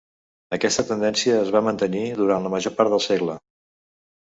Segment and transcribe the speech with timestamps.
[0.55, 3.39] Aquesta tendència es va mantenir durant la major part del segle.